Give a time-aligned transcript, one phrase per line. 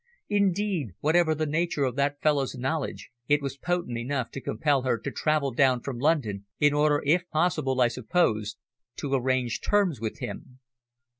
[0.29, 4.97] Indeed, whatever the nature of that fellow's knowledge, it was potent enough to compel her
[4.97, 8.57] to travel down from London in order, if possible, I supposed,
[8.95, 10.59] to arrange terms with him.